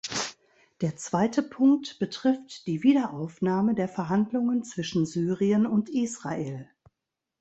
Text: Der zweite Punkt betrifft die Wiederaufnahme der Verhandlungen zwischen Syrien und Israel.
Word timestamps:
Der 0.81 0.95
zweite 0.95 1.43
Punkt 1.43 1.99
betrifft 1.99 2.65
die 2.65 2.81
Wiederaufnahme 2.81 3.75
der 3.75 3.87
Verhandlungen 3.87 4.63
zwischen 4.63 5.05
Syrien 5.05 5.67
und 5.67 5.89
Israel. 5.91 6.67